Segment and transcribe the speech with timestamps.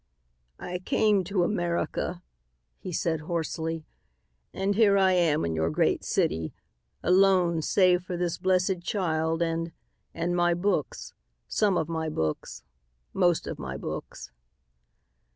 [0.59, 2.23] "I came to America,"
[2.79, 3.85] he said hoarsely,
[4.51, 6.55] "and here I am in your great city,
[7.03, 9.71] alone save for this blessed child, and
[10.11, 11.13] and my books
[11.47, 12.63] some of my books
[13.13, 14.31] most of my books."